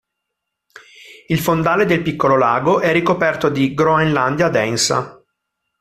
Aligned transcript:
Il 1.27 1.37
fondale 1.37 1.85
del 1.85 2.01
piccolo 2.01 2.35
lago 2.35 2.79
è 2.79 2.91
ricoperto 2.91 3.49
di 3.49 3.75
"Groenlandia 3.75 4.49
densa". 4.49 5.23